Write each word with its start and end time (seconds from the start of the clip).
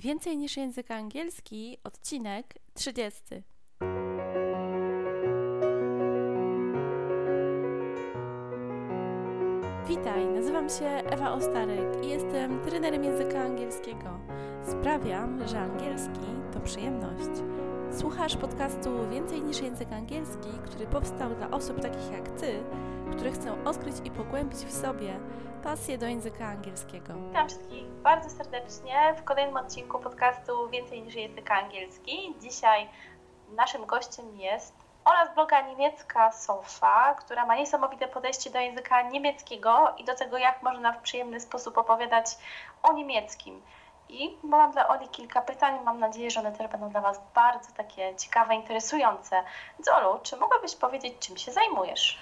Więcej 0.00 0.36
niż 0.36 0.56
język 0.56 0.90
angielski, 0.90 1.78
odcinek 1.84 2.54
30. 2.74 3.22
Witaj, 9.88 10.26
nazywam 10.26 10.68
się 10.68 10.84
Ewa 10.84 11.32
Ostarek 11.32 12.04
i 12.04 12.08
jestem 12.08 12.60
trenerem 12.60 13.04
języka 13.04 13.40
angielskiego. 13.40 14.20
Sprawiam, 14.62 15.48
że 15.48 15.60
angielski 15.60 16.26
to 16.52 16.60
przyjemność. 16.60 17.42
Słuchasz 17.98 18.36
podcastu 18.36 19.08
Więcej 19.08 19.42
niż 19.42 19.60
język 19.60 19.92
angielski, 19.92 20.48
który 20.64 20.86
powstał 20.86 21.30
dla 21.30 21.50
osób 21.50 21.80
takich 21.80 22.12
jak 22.12 22.28
Ty, 22.28 22.62
które 23.12 23.32
chcą 23.32 23.64
odkryć 23.64 23.96
i 24.04 24.10
pogłębić 24.10 24.58
w 24.58 24.72
sobie 24.72 25.20
pasję 25.62 25.98
do 25.98 26.06
języka 26.06 26.46
angielskiego. 26.46 27.14
Witam 27.28 27.48
wszystkich 27.48 27.84
bardzo 27.86 28.30
serdecznie 28.30 29.14
w 29.16 29.24
kolejnym 29.24 29.56
odcinku 29.56 29.98
podcastu 29.98 30.68
Więcej 30.68 31.02
niż 31.02 31.14
język 31.14 31.50
angielski. 31.50 32.34
Dzisiaj 32.40 32.88
naszym 33.56 33.86
gościem 33.86 34.36
jest 34.36 34.74
Ola 35.04 35.26
z 35.26 35.34
bloga 35.34 35.60
niemiecka 35.60 36.32
Sofa, 36.32 37.14
która 37.14 37.46
ma 37.46 37.56
niesamowite 37.56 38.08
podejście 38.08 38.50
do 38.50 38.58
języka 38.58 39.02
niemieckiego 39.02 39.94
i 39.98 40.04
do 40.04 40.14
tego, 40.14 40.38
jak 40.38 40.62
można 40.62 40.92
w 40.92 41.02
przyjemny 41.02 41.40
sposób 41.40 41.78
opowiadać 41.78 42.26
o 42.82 42.92
niemieckim. 42.92 43.62
I 44.10 44.36
mam 44.42 44.72
dla 44.72 44.88
Oli 44.88 45.08
kilka 45.08 45.40
pytań. 45.40 45.78
Mam 45.84 46.00
nadzieję, 46.00 46.30
że 46.30 46.40
one 46.40 46.52
też 46.52 46.70
będą 46.70 46.88
dla 46.90 47.00
Was 47.00 47.20
bardzo 47.34 47.72
takie 47.76 48.16
ciekawe, 48.16 48.54
interesujące. 48.54 49.42
Zolu, 49.84 50.20
czy 50.22 50.36
mogłabyś 50.36 50.76
powiedzieć, 50.76 51.14
czym 51.20 51.36
się 51.36 51.52
zajmujesz? 51.52 52.18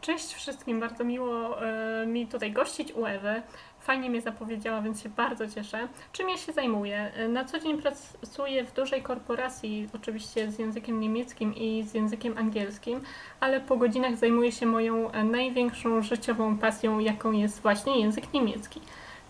Cześć 0.00 0.34
wszystkim, 0.34 0.80
bardzo 0.80 1.04
miło 1.04 1.62
y, 2.02 2.06
mi 2.06 2.26
tutaj 2.26 2.52
gościć 2.52 2.92
u 2.92 3.06
Ewy. 3.06 3.42
Fajnie 3.80 4.10
mnie 4.10 4.20
zapowiedziała, 4.20 4.80
więc 4.80 5.02
się 5.02 5.08
bardzo 5.08 5.48
cieszę. 5.48 5.88
Czym 6.12 6.28
ja 6.28 6.36
się 6.36 6.52
zajmuję? 6.52 7.12
E, 7.16 7.28
na 7.28 7.44
co 7.44 7.60
dzień 7.60 7.82
pracuję 7.82 8.64
w 8.64 8.72
dużej 8.72 9.02
korporacji, 9.02 9.88
oczywiście 9.94 10.50
z 10.50 10.58
językiem 10.58 11.00
niemieckim 11.00 11.54
i 11.54 11.82
z 11.82 11.94
językiem 11.94 12.38
angielskim, 12.38 13.00
ale 13.40 13.60
po 13.60 13.76
godzinach 13.76 14.16
zajmuję 14.16 14.52
się 14.52 14.66
moją 14.66 15.10
największą 15.24 16.02
życiową 16.02 16.58
pasją, 16.58 16.98
jaką 16.98 17.32
jest 17.32 17.62
właśnie 17.62 18.00
język 18.00 18.32
niemiecki. 18.32 18.80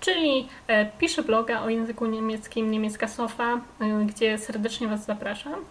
Czyli 0.00 0.48
e, 0.66 0.86
piszę 0.86 1.22
bloga 1.22 1.62
o 1.62 1.69
języku 1.69 2.06
niemieckim 2.06 2.70
Niemiecka 2.70 3.08
Sofa, 3.08 3.52
e, 3.52 3.61
gdzie 4.06 4.39
serdecznie 4.39 4.89
Was 4.89 5.05
zapraszam 5.05 5.64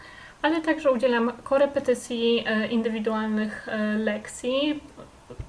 ale 0.46 0.62
także 0.62 0.92
udzielam 0.92 1.32
korepetycji 1.44 2.44
e, 2.48 2.68
indywidualnych 2.68 3.68
lekcji. 3.98 4.80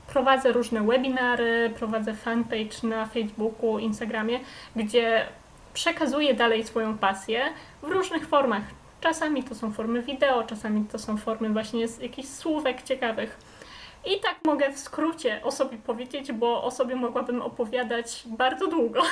Prowadzę 0.07 0.53
różne 0.53 0.83
webinary, 0.87 1.71
prowadzę 1.79 2.15
fanpage 2.15 2.83
na 2.83 3.07
Facebooku, 3.07 3.79
Instagramie, 3.79 4.41
gdzie 4.77 5.27
przekazuję 5.75 6.35
dalej 6.35 6.65
swoją 6.65 6.99
pasję 6.99 7.43
w 7.83 7.89
różnych 7.89 8.29
formach. 8.29 8.63
Czasami 9.01 9.43
to 9.43 9.55
są 9.55 9.73
formy 9.73 10.03
wideo, 10.03 10.45
czasami 10.45 10.85
to 10.85 10.99
są 10.99 11.17
formy 11.17 11.51
właśnie 11.51 11.87
jakichś 12.01 12.29
słówek 12.29 12.83
ciekawych. 12.83 13.39
I 14.05 14.21
tak 14.21 14.37
mogę 14.45 14.71
w 14.73 14.79
skrócie 14.79 15.41
o 15.45 15.53
sobie 15.53 15.79
powiedzieć, 15.79 16.33
bo 16.33 16.63
o 16.63 16.71
sobie 16.71 16.97
mogłabym 16.97 17.43
opowiadać 17.43 18.23
bardzo 18.27 18.67
długo. 18.67 19.03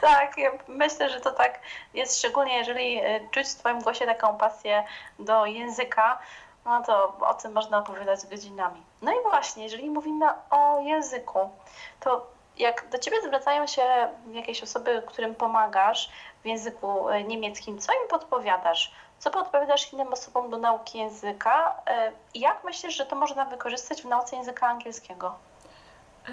Tak, 0.00 0.38
ja 0.38 0.50
myślę, 0.68 1.10
że 1.10 1.20
to 1.20 1.30
tak 1.30 1.60
jest, 1.94 2.18
szczególnie 2.18 2.56
jeżeli 2.56 2.98
e, 2.98 3.20
czuć 3.30 3.48
w 3.48 3.54
Twoim 3.54 3.80
głosie 3.80 4.06
taką 4.06 4.36
pasję 4.36 4.84
do 5.18 5.46
języka, 5.46 6.18
no 6.64 6.82
to 6.82 7.16
o 7.20 7.34
tym 7.34 7.52
można 7.52 7.78
opowiadać 7.78 8.26
godzinami. 8.26 8.82
No 9.02 9.12
i 9.12 9.22
właśnie, 9.22 9.62
jeżeli 9.64 9.90
mówimy 9.90 10.26
o 10.50 10.80
języku, 10.80 11.50
to 12.00 12.26
jak 12.58 12.88
do 12.88 12.98
Ciebie 12.98 13.22
zwracają 13.22 13.66
się 13.66 13.82
jakieś 14.32 14.62
osoby, 14.62 15.02
którym 15.06 15.34
pomagasz 15.34 16.10
w 16.42 16.46
języku 16.46 17.08
e, 17.08 17.24
niemieckim, 17.24 17.78
co 17.78 17.92
im 17.92 18.08
podpowiadasz? 18.08 18.92
Co 19.24 19.30
podpowiadasz 19.30 19.92
innym 19.92 20.12
osobom 20.12 20.50
do 20.50 20.58
nauki 20.58 20.98
języka? 20.98 21.82
E, 21.86 22.12
jak 22.34 22.64
myślisz, 22.64 22.96
że 22.96 23.06
to 23.06 23.16
można 23.16 23.44
wykorzystać 23.44 24.02
w 24.02 24.04
nauce 24.04 24.36
języka 24.36 24.66
angielskiego? 24.66 25.34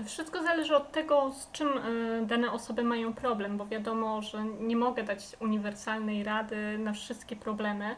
Wszystko 0.05 0.43
zależy 0.43 0.75
od 0.75 0.91
tego, 0.91 1.31
z 1.31 1.51
czym 1.51 1.77
e, 1.77 1.81
dane 2.25 2.51
osoby 2.51 2.83
mają 2.83 3.13
problem, 3.13 3.57
bo 3.57 3.65
wiadomo, 3.65 4.21
że 4.21 4.43
nie 4.43 4.75
mogę 4.75 5.03
dać 5.03 5.19
uniwersalnej 5.39 6.23
rady 6.23 6.77
na 6.77 6.93
wszystkie 6.93 7.35
problemy, 7.35 7.95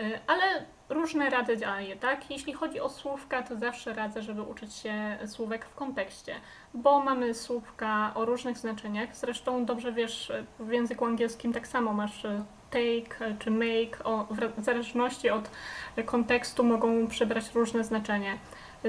e, 0.00 0.20
ale 0.26 0.42
różne 0.88 1.30
rady 1.30 1.56
daję, 1.56 1.96
tak? 1.96 2.30
Jeśli 2.30 2.52
chodzi 2.52 2.80
o 2.80 2.88
słówka, 2.88 3.42
to 3.42 3.56
zawsze 3.56 3.94
radzę, 3.94 4.22
żeby 4.22 4.42
uczyć 4.42 4.74
się 4.74 5.18
słówek 5.26 5.64
w 5.64 5.74
kontekście, 5.74 6.34
bo 6.74 7.00
mamy 7.00 7.34
słówka 7.34 8.12
o 8.14 8.24
różnych 8.24 8.58
znaczeniach. 8.58 9.16
Zresztą 9.16 9.64
dobrze 9.64 9.92
wiesz, 9.92 10.32
w 10.58 10.72
języku 10.72 11.04
angielskim 11.04 11.52
tak 11.52 11.66
samo 11.66 11.92
masz 11.92 12.26
take 12.70 13.36
czy 13.38 13.50
make, 13.50 14.00
o, 14.04 14.26
w 14.58 14.64
zależności 14.64 15.30
od 15.30 15.50
kontekstu 16.06 16.64
mogą 16.64 17.06
przybrać 17.06 17.54
różne 17.54 17.84
znaczenie. 17.84 18.38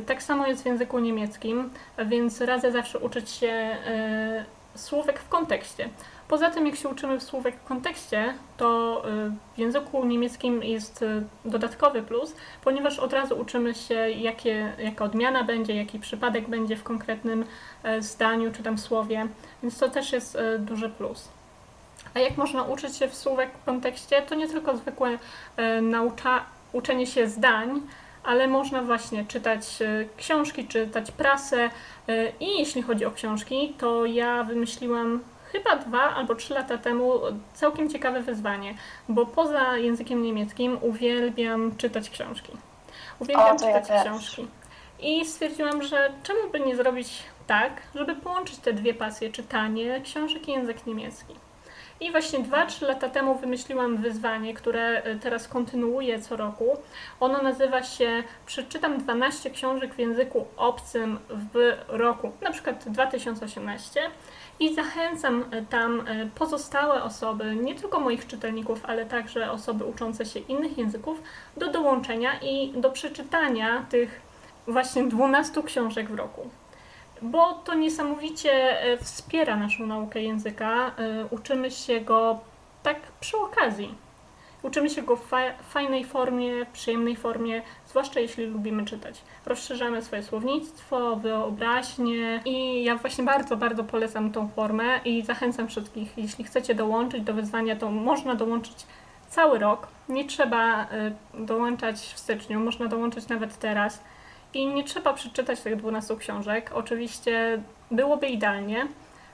Tak 0.06 0.24
samo 0.24 0.48
jest 0.48 0.64
w 0.64 0.66
języku 0.66 1.00
niemieckim, 1.00 1.70
więc 2.06 2.42
radzę 2.42 2.72
zawsze 2.72 3.00
uczyć 3.00 3.30
się 3.30 3.48
e, 3.48 4.46
słówek 4.76 5.20
w 5.20 5.30
kontekście. 5.30 5.90
Poza 6.28 6.50
tym, 6.50 6.68
jak 6.68 6.76
się 6.76 6.90
uczymy 6.90 7.20
słówek 7.20 7.56
w 7.56 7.64
kontekście, 7.64 8.34
to 8.58 9.02
e, 9.06 9.32
w 9.56 9.60
języku 9.60 10.06
niemieckim 10.06 10.64
jest 10.64 11.04
e, 11.04 11.22
dodatkowy 11.46 12.02
plus, 12.02 12.36
ponieważ 12.64 13.00
od 13.00 13.14
razu 13.14 13.40
uczymy 13.40 13.76
się, 13.76 14.10
jakie, 14.10 14.74
jaka 14.78 15.06
odmiana 15.06 15.44
będzie, 15.44 15.76
jaki 15.76 16.00
przypadek 16.00 16.50
będzie 16.50 16.76
w 16.76 16.84
konkretnym 16.84 17.46
zdaniu 18.00 18.52
czy 18.52 18.64
tam 18.64 18.78
słowie, 18.78 19.28
więc 19.64 19.78
to 19.78 19.90
też 19.90 20.14
jest 20.14 20.38
duży 20.60 20.90
plus. 20.90 21.30
A 22.14 22.20
jak 22.20 22.38
można 22.38 22.64
uczyć 22.64 22.98
się 22.98 23.08
w 23.08 23.16
słówek 23.16 23.50
w 23.62 23.66
kontekście, 23.66 24.22
to 24.22 24.36
nie 24.36 24.48
tylko 24.48 24.78
zwykłe 24.78 25.18
naucza, 25.82 26.46
uczenie 26.74 27.08
się 27.08 27.30
zdań, 27.30 27.82
ale 28.24 28.48
można 28.48 28.82
właśnie 28.82 29.26
czytać 29.26 29.82
e, 29.82 30.06
książki, 30.18 30.68
czytać 30.68 31.12
prasę. 31.12 31.70
E, 32.08 32.30
I 32.40 32.60
jeśli 32.60 32.82
chodzi 32.82 33.06
o 33.06 33.12
książki, 33.12 33.74
to 33.78 34.06
ja 34.06 34.44
wymyśliłam 34.44 35.20
chyba 35.52 35.76
dwa 35.76 36.16
albo 36.16 36.36
trzy 36.36 36.54
lata 36.54 36.78
temu 36.78 37.14
całkiem 37.54 37.90
ciekawe 37.90 38.22
wyzwanie, 38.22 38.74
bo 39.10 39.26
poza 39.26 39.78
językiem 39.78 40.24
niemieckim 40.24 40.78
uwielbiam 40.82 41.76
czytać 41.78 42.10
książki. 42.10 42.52
Uwielbiam 43.20 43.56
o, 43.56 43.60
czytać 43.60 43.90
ja 43.90 44.04
książki. 44.04 44.48
I 45.00 45.26
stwierdziłam, 45.26 45.84
że 45.84 46.12
czemu 46.24 46.40
by 46.52 46.60
nie 46.60 46.76
zrobić 46.76 47.24
tak, 47.48 47.82
żeby 47.96 48.16
połączyć 48.16 48.58
te 48.58 48.74
dwie 48.74 48.94
pasje, 48.94 49.32
czytanie 49.32 50.02
książek 50.02 50.48
i 50.48 50.52
język 50.52 50.86
niemiecki. 50.86 51.36
I 52.02 52.12
właśnie 52.12 52.40
2-3 52.40 52.88
lata 52.88 53.10
temu 53.10 53.36
wymyśliłam 53.36 53.98
wyzwanie, 53.98 54.54
które 54.54 55.04
e, 55.04 55.16
teraz 55.16 55.48
kontynuuję 55.48 56.22
co 56.22 56.38
roku. 56.38 56.78
Ono 57.20 57.42
nazywa 57.42 57.84
się 57.84 58.24
Przeczytam 58.46 58.98
12 58.98 59.50
książek 59.50 59.94
w 59.94 60.00
języku 60.00 60.46
obcym 60.58 61.20
w 61.30 61.78
roku, 61.88 62.32
na 62.42 62.52
przykład 62.52 62.90
2018. 62.90 64.02
I 64.60 64.76
zachęcam 64.76 65.46
e, 65.52 65.62
tam 65.62 66.08
e, 66.08 66.30
pozostałe 66.36 67.04
osoby, 67.04 67.56
nie 67.56 67.76
tylko 67.76 68.00
moich 68.00 68.28
czytelników, 68.28 68.86
ale 68.86 69.06
także 69.06 69.52
osoby 69.52 69.86
uczące 69.86 70.26
się 70.26 70.40
innych 70.40 70.78
języków, 70.78 71.22
do 71.58 71.72
dołączenia 71.72 72.40
i 72.42 72.74
do 72.76 72.92
przeczytania 72.92 73.86
tych 73.90 74.22
właśnie 74.68 75.04
12 75.04 75.64
książek 75.64 76.10
w 76.10 76.16
roku 76.16 76.50
bo 77.22 77.54
to 77.54 77.74
niesamowicie 77.74 78.82
e, 78.82 78.98
wspiera 78.98 79.56
naszą 79.56 79.86
naukę 79.86 80.22
języka. 80.22 80.92
E, 80.98 81.26
uczymy 81.26 81.72
się 81.72 82.02
go 82.02 82.40
tak 82.84 82.98
przy 83.20 83.38
okazji. 83.38 83.96
Uczymy 84.64 84.90
się 84.90 85.02
go 85.02 85.16
w 85.16 85.32
fajnej 85.70 86.06
formie, 86.06 86.66
przyjemnej 86.74 87.16
formie, 87.16 87.62
zwłaszcza 87.88 88.20
jeśli 88.20 88.46
lubimy 88.46 88.86
czytać. 88.86 89.22
Rozszerzamy 89.46 90.02
swoje 90.02 90.24
słownictwo, 90.24 91.16
wyobraźnię 91.16 92.42
i 92.46 92.84
ja 92.84 92.96
właśnie 92.96 93.24
bardzo, 93.24 93.58
bardzo 93.58 93.84
polecam 93.84 94.32
tą 94.32 94.48
formę 94.48 95.00
i 95.06 95.22
zachęcam 95.26 95.68
wszystkich, 95.68 96.18
jeśli 96.18 96.44
chcecie 96.44 96.76
dołączyć 96.76 97.22
do 97.22 97.34
wyzwania, 97.34 97.76
to 97.76 97.92
można 97.92 98.36
dołączyć 98.36 98.86
cały 99.30 99.60
rok. 99.60 99.88
Nie 100.10 100.26
trzeba 100.26 100.84
e, 100.84 101.12
dołączać 101.34 101.96
w 101.96 102.20
styczniu, 102.20 102.60
można 102.60 102.88
dołączyć 102.88 103.28
nawet 103.28 103.58
teraz. 103.58 104.04
I 104.54 104.68
nie 104.68 104.84
trzeba 104.84 105.14
przeczytać 105.14 105.62
tych 105.62 105.76
12 105.76 106.16
książek. 106.16 106.72
Oczywiście 106.74 107.64
byłoby 107.92 108.28
idealnie, 108.28 108.88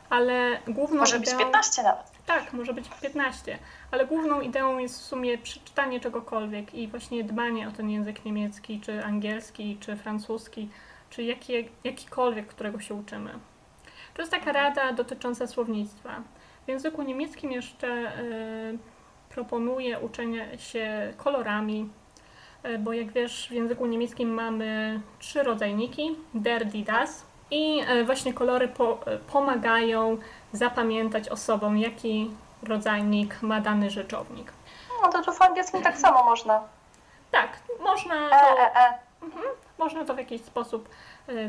ale 0.09 0.59
główną 0.67 0.99
Może 0.99 1.17
ideą... 1.17 1.37
być 1.37 1.45
15 1.45 1.83
nawet. 1.83 2.11
Tak, 2.25 2.53
może 2.53 2.73
być 2.73 2.89
15, 3.01 3.59
ale 3.91 4.07
główną 4.07 4.41
ideą 4.41 4.77
jest 4.77 4.99
w 4.99 5.03
sumie 5.03 5.37
przeczytanie 5.37 5.99
czegokolwiek 5.99 6.75
i 6.75 6.87
właśnie 6.87 7.23
dbanie 7.23 7.67
o 7.67 7.71
ten 7.71 7.89
język 7.89 8.25
niemiecki, 8.25 8.81
czy 8.81 9.03
angielski, 9.03 9.77
czy 9.79 9.95
francuski, 9.95 10.69
czy 11.09 11.23
jaki, 11.23 11.53
jakikolwiek, 11.83 12.47
którego 12.47 12.79
się 12.79 12.93
uczymy. 12.93 13.39
To 14.13 14.21
jest 14.21 14.31
taka 14.31 14.51
rada 14.51 14.93
dotycząca 14.93 15.47
słownictwa. 15.47 16.21
W 16.65 16.69
języku 16.69 17.03
niemieckim 17.03 17.51
jeszcze 17.51 18.19
y, 18.19 18.77
proponuję 19.29 19.99
uczenie 19.99 20.57
się 20.57 21.13
kolorami, 21.17 21.89
bo 22.79 22.93
jak 22.93 23.11
wiesz, 23.11 23.47
w 23.49 23.51
języku 23.51 23.85
niemieckim 23.85 24.33
mamy 24.33 24.99
trzy 25.19 25.43
rodzajniki, 25.43 26.15
der, 26.33 26.65
die, 26.65 26.83
das. 26.83 27.25
I 27.51 27.81
e, 27.87 28.03
właśnie 28.03 28.33
kolory 28.33 28.67
po, 28.67 28.99
e, 29.05 29.17
pomagają 29.17 30.17
zapamiętać 30.53 31.29
osobom, 31.29 31.77
jaki 31.77 32.31
rodzajnik 32.63 33.41
ma 33.41 33.61
dany 33.61 33.89
rzeczownik. 33.89 34.53
No 35.03 35.09
to 35.11 35.21
tu 35.21 35.33
w 35.33 35.41
angielskim 35.41 35.81
tak 35.81 35.97
samo 35.97 36.23
można. 36.23 36.61
Tak, 37.31 37.49
można 37.79 38.15
E, 38.15 38.29
to, 38.29 38.59
e, 38.59 38.75
e. 38.75 38.99
można 39.77 40.05
to 40.05 40.13
w 40.13 40.17
jakiś 40.17 40.41
sposób 40.41 40.89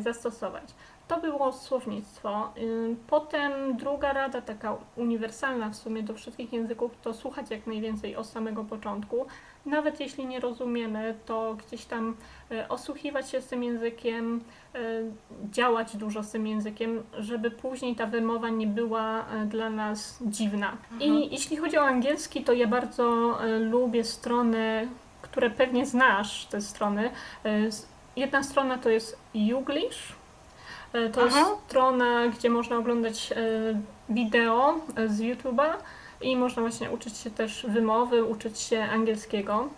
zastosować. 0.01 0.65
To 1.09 1.21
było 1.21 1.53
słownictwo. 1.53 2.53
Y, 2.59 2.97
Potem 3.07 3.77
druga 3.77 4.13
rada, 4.13 4.41
taka 4.43 4.77
uniwersalna 4.97 5.69
w 5.69 5.77
sumie 5.77 6.03
do 6.03 6.15
wszystkich 6.15 6.53
języków, 6.53 6.93
to 7.03 7.15
słuchać 7.15 7.51
jak 7.51 7.67
najwięcej 7.67 8.17
od 8.17 8.27
samego 8.27 8.65
początku. 8.65 9.27
Nawet 9.67 10.01
jeśli 10.01 10.27
nie 10.27 10.41
rozumiemy, 10.41 11.15
to 11.27 11.57
gdzieś 11.67 11.85
tam 11.85 12.17
y, 12.53 12.69
osłuchiwać 12.69 13.31
się 13.31 13.41
z 13.41 13.47
tym 13.47 13.65
językiem, 13.65 14.41
y, 14.75 15.05
działać 15.51 15.97
dużo 15.97 16.23
z 16.23 16.31
tym 16.31 16.47
językiem, 16.47 17.03
żeby 17.19 17.51
później 17.51 17.97
ta 17.97 18.07
wymowa 18.07 18.49
nie 18.49 18.67
była 18.67 19.21
y, 19.21 19.47
dla 19.47 19.71
nas 19.71 20.19
dziwna. 20.23 20.77
I 21.01 21.29
jeśli 21.31 21.57
chodzi 21.57 21.79
o 21.79 21.83
angielski, 21.83 22.45
to 22.45 22.53
ja 22.53 22.67
bardzo 22.67 23.39
lubię 23.61 24.05
strony, 24.05 24.89
które 25.23 25.51
pewnie 25.51 25.87
znasz, 25.87 26.47
te 26.47 26.61
strony. 26.61 27.11
Jedna 28.17 28.43
strona 28.43 28.79
to 28.79 28.91
jest 28.91 29.19
Youglish. 29.35 30.13
To 31.13 31.25
jest 31.25 31.37
Aha. 31.37 31.51
strona, 31.67 32.29
gdzie 32.29 32.51
można 32.51 32.77
oglądać 32.77 33.35
wideo 34.09 34.75
z 35.07 35.21
YouTube'a 35.21 35.73
i 36.21 36.37
można 36.37 36.63
właśnie 36.63 36.91
uczyć 36.91 37.17
się 37.17 37.31
też 37.31 37.67
wymowy, 37.69 38.25
uczyć 38.25 38.59
się 38.59 38.83
angielskiego. 38.83 39.69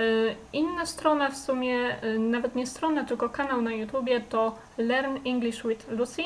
Y, 0.00 0.34
Inna 0.52 0.86
strona 0.86 1.30
w 1.30 1.36
sumie, 1.36 2.04
y, 2.04 2.18
nawet 2.18 2.54
nie 2.54 2.66
strona, 2.66 3.04
tylko 3.04 3.28
kanał 3.28 3.62
na 3.62 3.72
YouTubie 3.72 4.20
to 4.20 4.58
Learn 4.78 5.16
English 5.26 5.62
with 5.66 5.90
Lucy. 5.90 6.22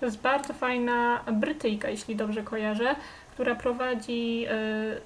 To 0.00 0.06
jest 0.06 0.20
bardzo 0.20 0.54
fajna 0.54 1.20
Brytyjka, 1.32 1.88
jeśli 1.90 2.16
dobrze 2.16 2.42
kojarzę, 2.42 2.96
która 3.34 3.54
prowadzi 3.54 4.46
y, 4.46 5.00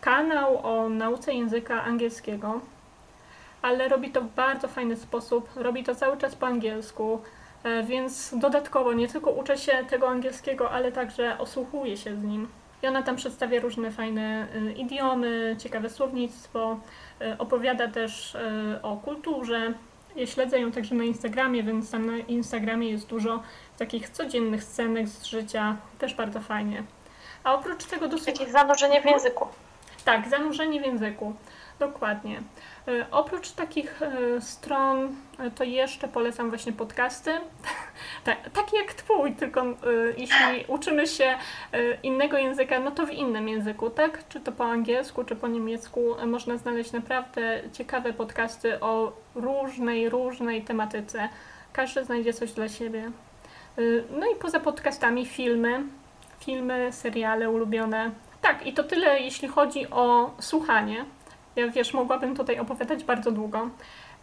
kanał 0.00 0.66
o 0.66 0.88
nauce 0.88 1.34
języka 1.34 1.84
angielskiego, 1.84 2.60
ale 3.62 3.88
robi 3.88 4.10
to 4.10 4.20
w 4.20 4.34
bardzo 4.34 4.68
fajny 4.68 4.96
sposób. 4.96 5.48
Robi 5.56 5.84
to 5.84 5.94
cały 5.94 6.16
czas 6.16 6.34
po 6.34 6.46
angielsku, 6.46 7.22
e, 7.64 7.82
więc 7.82 8.34
dodatkowo 8.38 8.92
nie 8.92 9.08
tylko 9.08 9.30
uczę 9.30 9.58
się 9.58 9.72
tego 9.90 10.08
angielskiego, 10.08 10.70
ale 10.70 10.92
także 10.92 11.38
osłuchuję 11.38 11.96
się 11.96 12.16
z 12.16 12.22
nim. 12.22 12.48
I 12.84 12.86
ona 12.86 13.02
tam 13.02 13.16
przedstawia 13.16 13.60
różne 13.60 13.90
fajne 13.90 14.46
y, 14.54 14.72
idiomy, 14.72 15.56
ciekawe 15.58 15.90
słownictwo, 15.90 16.80
y, 17.22 17.38
opowiada 17.38 17.88
też 17.88 18.34
y, 18.34 18.38
o 18.82 18.96
kulturze. 18.96 19.72
Ja 20.16 20.26
śledzę 20.26 20.60
ją 20.60 20.72
także 20.72 20.94
na 20.94 21.04
Instagramie, 21.04 21.62
więc 21.62 21.90
tam 21.90 22.06
na 22.06 22.18
Instagramie 22.18 22.90
jest 22.90 23.06
dużo 23.06 23.42
takich 23.78 24.08
codziennych 24.08 24.64
scenek 24.64 25.08
z 25.08 25.24
życia, 25.24 25.76
też 25.98 26.14
bardzo 26.14 26.40
fajnie. 26.40 26.82
A 27.44 27.54
oprócz 27.54 27.84
tego 27.84 28.08
do 28.08 28.16
Jakieś 28.26 28.48
zanurzenie 28.48 29.02
w 29.02 29.04
języku. 29.04 29.48
Tak, 30.04 30.28
zanurzenie 30.28 30.80
w 30.80 30.86
języku. 30.86 31.34
Dokładnie. 31.78 32.42
E, 32.88 33.06
Oprócz 33.10 33.50
takich 33.50 34.02
e, 34.02 34.40
stron, 34.40 35.16
e, 35.38 35.50
to 35.50 35.64
jeszcze 35.64 36.08
polecam 36.08 36.48
właśnie 36.48 36.72
podcasty. 36.72 37.30
tak, 38.24 38.50
takie 38.50 38.76
jak 38.76 38.94
twój, 38.94 39.32
tylko 39.32 39.64
jeśli 40.16 40.64
uczymy 40.68 41.06
się 41.06 41.38
innego 42.02 42.38
języka, 42.38 42.80
no 42.80 42.90
to 42.90 43.06
w 43.06 43.10
innym 43.10 43.48
języku, 43.48 43.90
tak? 43.90 44.28
Czy 44.28 44.40
to 44.40 44.52
po 44.52 44.64
angielsku, 44.64 45.24
czy 45.24 45.36
po 45.36 45.48
niemiecku, 45.48 46.00
można 46.26 46.56
znaleźć 46.56 46.92
naprawdę 46.92 47.60
ciekawe 47.72 48.12
podcasty 48.12 48.80
o 48.80 49.12
różnej, 49.34 50.08
różnej 50.08 50.62
tematyce. 50.62 51.28
Każdy 51.72 52.04
znajdzie 52.04 52.32
coś 52.32 52.52
dla 52.52 52.68
siebie. 52.68 53.10
No 54.10 54.26
i 54.26 54.34
poza 54.40 54.60
podcastami 54.60 55.26
filmy, 55.26 55.82
filmy, 56.40 56.92
seriale 56.92 57.50
ulubione. 57.50 58.10
Tak, 58.44 58.66
i 58.66 58.72
to 58.72 58.84
tyle, 58.84 59.20
jeśli 59.20 59.48
chodzi 59.48 59.90
o 59.90 60.34
słuchanie. 60.40 61.04
Ja 61.56 61.68
wiesz, 61.68 61.94
mogłabym 61.94 62.36
tutaj 62.36 62.58
opowiadać 62.58 63.04
bardzo 63.04 63.32
długo. 63.32 63.70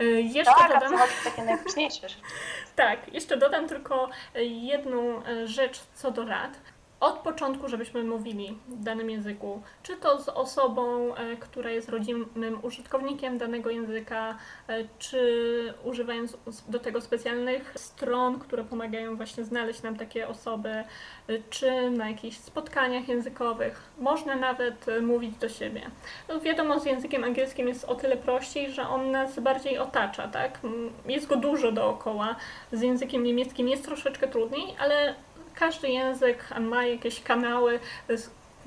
Y, 0.02 0.22
Jeszcze 0.22 0.54
Tak, 0.54 0.74
dodam, 0.74 1.00
takie 1.24 1.44
najważniejsze 1.44 2.10
rzeczy. 2.10 2.22
tak, 2.76 3.14
jeszcze 3.14 3.38
dodam 3.38 3.68
tylko 3.68 4.10
y, 4.36 4.46
jedną 4.46 5.28
y, 5.28 5.48
rzecz 5.48 5.80
co 5.94 6.12
do 6.12 6.26
rad. 6.26 6.60
Od 7.02 7.18
początku, 7.18 7.68
żebyśmy 7.68 8.04
mówili 8.04 8.58
w 8.68 8.84
danym 8.84 9.10
języku, 9.10 9.62
czy 9.84 9.96
to 9.98 10.22
z 10.22 10.30
osobą, 10.30 11.16
y, 11.16 11.38
która 11.38 11.70
jest 11.72 11.90
rodzimym 11.90 12.60
użytkownikiem 12.62 13.38
danego 13.38 13.70
języka, 13.70 14.38
y, 14.70 14.88
czy 15.00 15.74
używając 15.84 16.38
do 16.68 16.80
tego 16.80 17.02
specjalnych 17.02 17.74
stron, 17.76 18.40
które 18.40 18.64
pomagają 18.64 19.16
właśnie 19.16 19.44
znaleźć 19.44 19.82
nam 19.82 19.96
takie 19.96 20.28
osoby, 20.28 20.84
y, 21.30 21.44
czy 21.50 21.90
na 21.90 22.10
jakichś 22.10 22.38
spotkaniach 22.38 23.08
językowych. 23.08 23.82
Można 24.00 24.36
nawet 24.36 24.86
mówić 25.02 25.36
do 25.36 25.50
siebie. 25.50 25.82
No 26.30 26.40
wiadomo, 26.40 26.80
z 26.80 26.86
językiem 26.86 27.24
angielskim 27.24 27.68
jest 27.68 27.86
o 27.86 27.96
tyle 27.96 28.18
prościej, 28.18 28.72
że 28.72 28.88
on 28.90 29.12
nas 29.12 29.40
bardziej 29.40 29.78
otacza, 29.78 30.28
tak? 30.28 30.60
Mm, 30.64 30.92
Jest 31.06 31.28
go 31.28 31.36
dużo 31.36 31.72
dookoła. 31.72 32.36
Z 32.72 32.82
językiem 32.82 33.24
niemieckim 33.24 33.68
jest 33.70 33.86
troszeczkę 33.86 34.28
trudniej, 34.28 34.76
ale 34.80 35.16
każdy 35.62 35.90
język 35.90 36.50
ma 36.60 36.86
jakieś 36.86 37.24
kanały, 37.24 37.80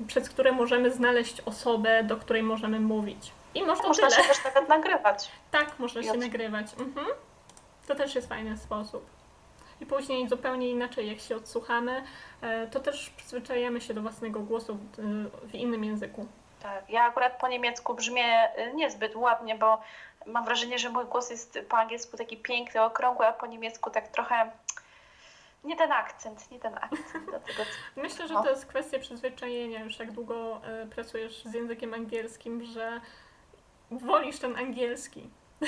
przez 0.07 0.29
które 0.29 0.51
możemy 0.51 0.91
znaleźć 0.91 1.41
osobę, 1.41 2.03
do 2.03 2.17
której 2.17 2.43
możemy 2.43 2.79
mówić. 2.79 3.31
I 3.55 3.63
może 3.63 3.83
Można 3.83 4.07
tyle. 4.07 4.23
się 4.23 4.27
też 4.29 4.45
nawet 4.45 4.69
nagrywać. 4.69 5.31
Tak, 5.51 5.79
można 5.79 6.03
się 6.03 6.13
nagrywać. 6.13 6.67
Mhm. 6.79 7.07
To 7.87 7.95
też 7.95 8.15
jest 8.15 8.29
fajny 8.29 8.57
sposób. 8.57 9.05
I 9.81 9.85
później 9.85 10.29
zupełnie 10.29 10.69
inaczej, 10.69 11.09
jak 11.09 11.19
się 11.19 11.35
odsłuchamy, 11.35 12.03
e, 12.41 12.67
to 12.67 12.79
też 12.79 13.09
przyzwyczajamy 13.09 13.81
się 13.81 13.93
do 13.93 14.01
własnego 14.01 14.39
głosu 14.39 14.77
w, 15.43 15.55
innym 15.55 15.83
języku. 15.83 16.25
Tak, 16.63 16.89
ja 16.89 17.03
akurat 17.03 17.39
po 17.39 17.47
niemiecku 17.47 17.93
brzmię 17.93 18.49
y, 18.59 18.73
niezbyt 18.73 19.15
ładnie, 19.15 19.55
bo 19.55 19.81
mam 20.25 20.45
wrażenie, 20.45 20.79
że 20.79 20.89
mój 20.89 21.05
głos 21.05 21.29
jest 21.29 21.59
po 21.69 21.77
angielsku 21.77 22.17
taki 22.17 22.37
piękny, 22.37 22.81
okrągły, 22.81 23.27
a 23.27 23.33
po 23.33 23.45
niemiecku 23.45 23.89
tak 23.89 24.07
trochę 24.07 24.51
nie 25.65 25.75
ten 25.75 25.91
akcent, 25.91 26.51
nie 26.51 26.59
ten 26.59 26.75
akcent. 26.77 27.25
Dlatego 27.29 27.63
Myślę, 27.95 28.27
że 28.27 28.33
No. 28.33 28.43
to 28.43 28.49
jest 28.49 28.65
kwestia 28.65 28.99
przyzwyczajenia. 28.99 29.79
Już 29.79 29.97
tak 29.97 30.11
długo 30.11 30.61
e, 30.65 30.85
pracujesz 30.85 31.43
z 31.43 31.53
językiem 31.53 31.93
angielskim, 31.93 32.65
że 32.65 33.01
wolisz 33.91 34.39
ten 34.39 34.57
angielski. 34.57 35.29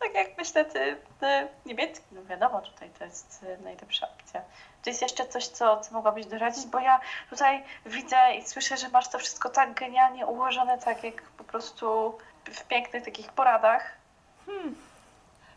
tak 0.00 0.14
jak 0.14 0.38
myślę, 0.38 0.64
ty, 0.64 0.96
ty 1.20 1.48
niemiecki, 1.66 2.06
no 2.12 2.24
wiadomo, 2.24 2.60
tutaj 2.60 2.90
to 2.98 3.04
jest 3.04 3.42
y, 3.42 3.62
najlepsza 3.62 4.08
opcja. 4.08 4.40
Czy 4.82 4.90
jest 4.90 5.02
jeszcze 5.02 5.26
coś, 5.26 5.46
co, 5.46 5.80
co 5.80 5.94
mogłabyś 5.94 6.26
doradzić? 6.26 6.66
Bo 6.66 6.78
ja 6.78 7.00
tutaj 7.30 7.64
widzę 7.86 8.34
i 8.38 8.48
słyszę, 8.48 8.76
że 8.76 8.88
masz 8.88 9.08
to 9.08 9.18
wszystko 9.18 9.50
tak 9.50 9.74
genialnie 9.74 10.26
ułożone, 10.26 10.78
tak 10.78 11.04
jak 11.04 11.22
po 11.22 11.44
prostu 11.44 12.18
w 12.44 12.64
pięknych 12.64 13.04
takich 13.04 13.32
poradach. 13.32 13.92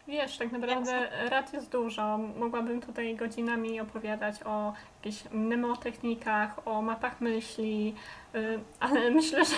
Wiesz, 0.07 0.37
tak 0.37 0.51
naprawdę 0.51 1.09
rad 1.29 1.53
jest 1.53 1.69
dużo. 1.71 2.17
Mogłabym 2.17 2.81
tutaj 2.81 3.15
godzinami 3.15 3.81
opowiadać 3.81 4.35
o 4.45 4.73
jakichś 5.03 5.23
mnemotechnikach, 5.31 6.67
o 6.67 6.81
mapach 6.81 7.21
myśli, 7.21 7.95
y, 8.35 8.59
ale 8.79 9.11
myślę, 9.11 9.45
że 9.45 9.55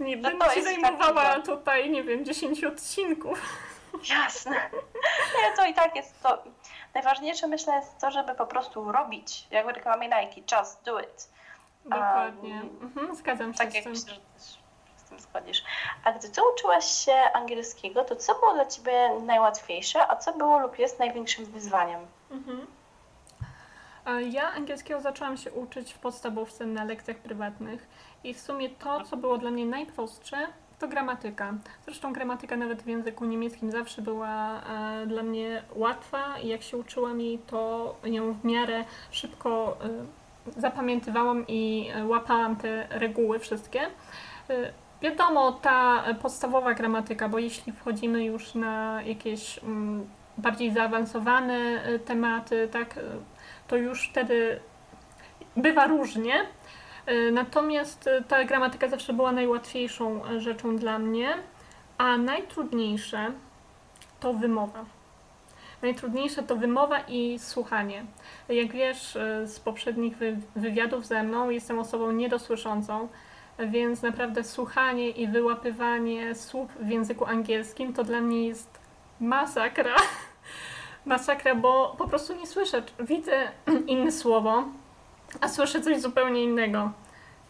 nie 0.00 0.16
No 0.16 0.22
będę 0.22 0.44
tak 0.46 0.62
zajmowała 0.64 1.38
dużo. 1.38 1.56
tutaj, 1.56 1.90
nie 1.90 2.02
wiem, 2.02 2.24
10 2.24 2.64
odcinków. 2.64 3.42
Jasne. 4.10 4.56
Nie, 5.42 5.56
to 5.56 5.66
i 5.66 5.74
tak 5.74 5.96
jest 5.96 6.22
to. 6.22 6.42
Najważniejsze 6.94 7.46
myślę 7.48 7.74
jest 7.74 7.98
to, 7.98 8.10
żeby 8.10 8.34
po 8.34 8.46
prostu 8.46 8.92
robić. 8.92 9.46
Jak 9.50 9.66
reklamy 9.66 10.04
Nike, 10.04 10.56
just 10.58 10.84
do 10.84 11.00
it. 11.00 11.28
Dokładnie. 11.84 12.62
Mhm, 12.82 13.14
zgadzam 13.16 13.52
się 13.52 13.58
Tak 13.58 13.70
z 13.70 13.74
jak 13.74 13.84
tym. 13.84 13.92
myślę, 13.92 14.14
że 14.14 14.20
tym 15.10 15.20
zgodzisz. 15.20 15.64
A 16.04 16.12
gdy 16.12 16.28
ty 16.28 16.40
uczyłaś 16.54 16.84
się 16.84 17.12
angielskiego, 17.12 18.04
to 18.04 18.16
co 18.16 18.34
było 18.34 18.54
dla 18.54 18.66
ciebie 18.66 19.20
najłatwiejsze, 19.22 20.08
a 20.08 20.16
co 20.16 20.32
było 20.32 20.58
lub 20.58 20.78
jest 20.78 20.98
największym 20.98 21.44
wyzwaniem? 21.44 22.00
Mhm. 22.30 22.66
A 24.04 24.10
Ja 24.20 24.52
angielskiego 24.52 25.00
zaczęłam 25.00 25.36
się 25.36 25.52
uczyć 25.52 25.92
w 25.92 25.98
podstawówce 25.98 26.66
na 26.66 26.84
lekcjach 26.84 27.16
prywatnych 27.16 27.88
i 28.24 28.34
w 28.34 28.40
sumie 28.40 28.70
to, 28.70 29.04
co 29.04 29.16
było 29.16 29.38
dla 29.38 29.50
mnie 29.50 29.66
najprostsze, 29.66 30.36
to 30.78 30.88
gramatyka. 30.88 31.54
Zresztą 31.84 32.12
gramatyka 32.12 32.56
nawet 32.56 32.82
w 32.82 32.86
języku 32.86 33.24
niemieckim 33.24 33.70
zawsze 33.70 34.02
była 34.02 34.60
e, 34.60 35.06
dla 35.06 35.22
mnie 35.22 35.62
łatwa 35.74 36.38
i 36.38 36.48
jak 36.48 36.62
się 36.62 36.76
uczyłam 36.76 37.20
jej, 37.20 37.38
to 37.38 37.94
ją 38.04 38.32
w 38.32 38.44
miarę 38.44 38.84
szybko 39.10 39.76
e, 39.84 40.60
zapamiętywałam 40.60 41.44
i 41.48 41.90
e, 41.94 42.06
łapałam 42.06 42.56
te 42.56 42.86
reguły 42.90 43.38
wszystkie. 43.38 43.80
E, 44.50 44.72
wiadomo, 45.02 45.52
ta 45.52 46.04
e, 46.04 46.14
podstawowa 46.14 46.74
gramatyka, 46.74 47.28
bo 47.28 47.38
jeśli 47.38 47.72
wchodzimy 47.72 48.24
już 48.24 48.54
na 48.54 49.02
jakieś 49.02 49.58
mm, 49.58 50.08
bardziej 50.38 50.72
zaawansowane 50.72 51.54
e, 51.84 51.98
tematy, 51.98 52.68
tak, 52.72 52.98
e, 52.98 53.00
to 53.68 53.76
już 53.76 54.08
wtedy 54.08 54.60
bywa 55.56 55.86
różnie. 55.86 56.46
Natomiast 57.32 58.08
ta 58.28 58.44
gramatyka 58.44 58.88
zawsze 58.88 59.12
była 59.12 59.32
najłatwiejszą 59.32 60.20
rzeczą 60.38 60.76
dla 60.76 60.98
mnie, 60.98 61.28
a 61.98 62.16
najtrudniejsze 62.16 63.32
to 64.20 64.34
wymowa. 64.34 64.84
Najtrudniejsze 65.82 66.42
to 66.42 66.56
wymowa 66.56 67.00
i 67.00 67.38
słuchanie. 67.38 68.04
Jak 68.48 68.72
wiesz 68.72 69.18
z 69.44 69.60
poprzednich 69.60 70.16
wywiadów 70.56 71.06
ze 71.06 71.22
mną, 71.22 71.50
jestem 71.50 71.78
osobą 71.78 72.12
niedosłyszącą, 72.12 73.08
więc 73.66 74.02
naprawdę 74.02 74.44
słuchanie 74.44 75.10
i 75.10 75.28
wyłapywanie 75.28 76.34
słów 76.34 76.70
w 76.80 76.88
języku 76.88 77.26
angielskim 77.26 77.92
to 77.92 78.04
dla 78.04 78.20
mnie 78.20 78.46
jest 78.46 78.78
masakra. 79.20 79.96
Masakra, 81.06 81.54
bo 81.54 81.94
po 81.98 82.08
prostu 82.08 82.34
nie 82.34 82.46
słyszę. 82.46 82.82
Widzę 83.00 83.48
inne 83.86 84.12
słowo, 84.12 84.64
a 85.40 85.48
słyszę 85.48 85.80
coś 85.80 86.00
zupełnie 86.00 86.44
innego. 86.44 86.92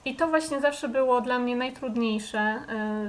I 0.05 0.17
to 0.17 0.29
właśnie 0.29 0.61
zawsze 0.61 0.89
było 0.89 1.21
dla 1.21 1.39
mnie 1.39 1.57
najtrudniejsze 1.57 2.39
e, 2.39 2.63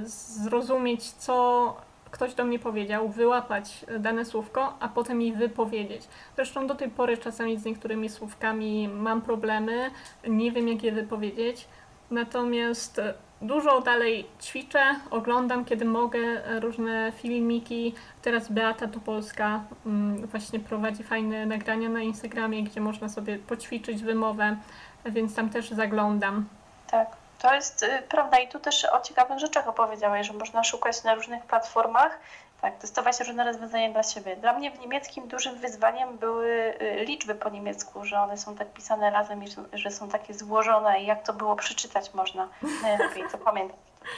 zrozumieć, 0.04 1.12
co 1.12 1.76
ktoś 2.12 2.34
do 2.34 2.44
mnie 2.44 2.58
powiedział, 2.58 3.08
wyłapać 3.08 3.84
dane 3.98 4.24
słówko, 4.24 4.74
a 4.80 4.88
potem 4.88 5.22
je 5.22 5.32
wypowiedzieć. 5.32 6.02
Zresztą 6.36 6.66
do 6.66 6.74
tej 6.74 6.90
pory 6.90 7.18
czasami 7.18 7.58
z 7.58 7.64
niektórymi 7.64 8.08
słówkami 8.08 8.88
mam 8.88 9.22
problemy, 9.22 9.90
nie 10.28 10.52
wiem 10.52 10.68
jak 10.68 10.82
je 10.82 10.92
wypowiedzieć. 10.92 11.68
Natomiast 12.12 13.00
dużo 13.42 13.80
dalej 13.80 14.26
ćwiczę, 14.42 14.80
oglądam 15.10 15.64
kiedy 15.64 15.84
mogę 15.84 16.20
różne 16.60 17.12
filmiki. 17.12 17.94
Teraz 18.22 18.48
Beata 18.48 18.88
Topolska 18.88 19.60
mm, 19.86 20.26
właśnie 20.26 20.60
prowadzi 20.60 21.02
fajne 21.02 21.46
nagrania 21.46 21.88
na 21.88 22.00
Instagramie, 22.00 22.62
gdzie 22.64 22.80
można 22.80 23.08
sobie 23.08 23.38
poćwiczyć 23.38 24.02
wymowę, 24.02 24.56
więc 25.04 25.34
tam 25.34 25.50
też 25.50 25.70
zaglądam. 25.70 26.48
Tak. 26.90 27.08
To 27.38 27.54
jest 27.54 27.82
y, 27.82 28.02
prawda 28.08 28.38
i 28.38 28.48
tu 28.48 28.60
też 28.60 28.84
o 28.84 29.00
ciekawych 29.00 29.38
rzeczach 29.38 29.68
opowiedziałeś, 29.68 30.26
że 30.26 30.32
można 30.32 30.64
szukać 30.64 31.04
na 31.04 31.14
różnych 31.14 31.44
platformach, 31.44 32.18
tak, 32.62 32.78
testować 32.78 33.20
różne 33.20 33.44
rozwiązania 33.44 33.92
dla 33.92 34.02
siebie. 34.02 34.36
Dla 34.36 34.52
mnie 34.52 34.70
w 34.70 34.78
niemieckim 34.78 35.28
dużym 35.28 35.54
wyzwaniem 35.54 36.18
były 36.18 36.74
y, 36.82 37.04
liczby 37.04 37.34
po 37.34 37.48
niemiecku, 37.48 38.04
że 38.04 38.20
one 38.20 38.38
są 38.38 38.56
tak 38.56 38.72
pisane 38.72 39.10
razem 39.10 39.44
i 39.44 39.46
że 39.72 39.90
są 39.90 40.08
takie 40.08 40.34
złożone 40.34 41.02
i 41.02 41.06
jak 41.06 41.22
to 41.22 41.32
było 41.32 41.56
przeczytać 41.56 42.14
można 42.14 42.48
najlepiej, 42.82 43.24
to 43.32 43.38
pamiętam. 43.38 43.76
To 43.98 44.04
było 44.04 44.16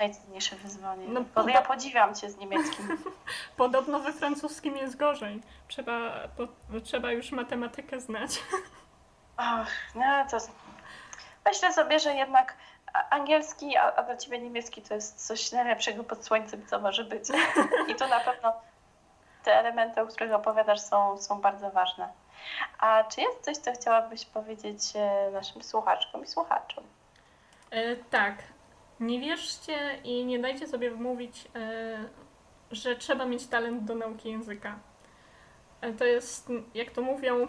najtrudniejsze 0.00 0.56
wyzwanie. 0.56 1.08
No, 1.08 1.24
Bo 1.34 1.48
ja 1.48 1.62
podziwiam 1.62 2.14
Cię 2.14 2.30
z 2.30 2.36
niemieckim. 2.36 2.88
Podobno 3.56 3.98
we 3.98 4.12
francuskim 4.12 4.76
jest 4.76 4.96
gorzej. 4.96 5.42
Trzeba, 5.68 6.28
po, 6.36 6.46
trzeba 6.80 7.12
już 7.12 7.32
matematykę 7.32 8.00
znać. 8.00 8.42
Ach, 9.36 9.70
no 9.94 10.26
to 10.30 10.38
Myślę 11.46 11.72
sobie, 11.72 11.98
że 11.98 12.14
jednak 12.14 12.56
angielski, 13.10 13.76
a, 13.76 13.94
a 13.94 14.02
dla 14.02 14.16
ciebie 14.16 14.40
niemiecki 14.40 14.82
to 14.82 14.94
jest 14.94 15.26
coś 15.26 15.52
najlepszego 15.52 16.04
pod 16.04 16.24
słońcem, 16.24 16.66
co 16.66 16.80
może 16.80 17.04
być. 17.04 17.24
I 17.90 17.94
to 17.94 18.08
na 18.08 18.20
pewno 18.20 18.52
te 19.44 19.54
elementy, 19.60 20.00
o 20.00 20.06
których 20.06 20.32
opowiadasz, 20.32 20.80
są, 20.80 21.18
są 21.18 21.40
bardzo 21.40 21.70
ważne. 21.70 22.08
A 22.78 23.04
czy 23.04 23.20
jest 23.20 23.40
coś, 23.40 23.56
co 23.56 23.72
chciałabyś 23.72 24.26
powiedzieć 24.26 24.80
e, 24.94 25.30
naszym 25.32 25.62
słuchaczkom 25.62 26.24
i 26.24 26.26
słuchaczom? 26.26 26.84
E, 27.70 27.96
tak. 27.96 28.34
Nie 29.00 29.20
wierzcie 29.20 29.98
i 30.04 30.24
nie 30.24 30.38
dajcie 30.38 30.66
sobie 30.68 30.90
wmówić, 30.90 31.48
e, 31.56 31.98
że 32.70 32.96
trzeba 32.96 33.24
mieć 33.24 33.46
talent 33.46 33.84
do 33.84 33.94
nauki 33.94 34.30
języka. 34.30 34.78
E, 35.80 35.92
to 35.92 36.04
jest, 36.04 36.48
jak 36.74 36.90
to 36.90 37.02
mówią, 37.02 37.46